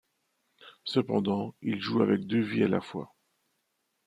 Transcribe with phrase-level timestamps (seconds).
[0.83, 3.13] Cependant, il joue avec deux vies à la fois.